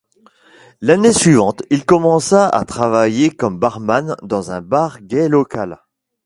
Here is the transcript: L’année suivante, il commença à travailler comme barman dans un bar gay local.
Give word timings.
L’année 0.81 1.13
suivante, 1.13 1.61
il 1.69 1.85
commença 1.85 2.49
à 2.49 2.65
travailler 2.65 3.29
comme 3.29 3.59
barman 3.59 4.15
dans 4.23 4.49
un 4.49 4.59
bar 4.59 4.99
gay 5.03 5.29
local. 5.29 5.79